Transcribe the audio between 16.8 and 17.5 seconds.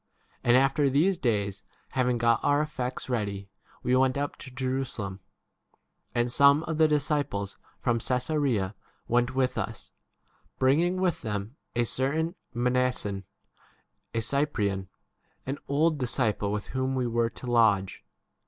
l? we were to